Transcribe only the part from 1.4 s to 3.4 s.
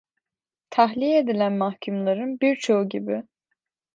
mahkumların birçoğu gibi…